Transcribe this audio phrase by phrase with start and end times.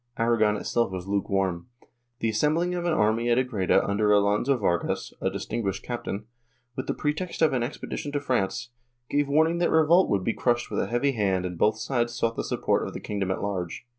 [0.17, 1.67] Aragon itself was lukewarm.
[2.21, 6.25] The assembling of an army at Agreda under Alonso Vargas, a distinguished captain,
[6.75, 8.71] with the pretext of an expedition to France,
[9.11, 12.35] gave warning that revolt would be crushed with a heavy hand and both sides sought
[12.35, 13.85] the support of the kingdom at large.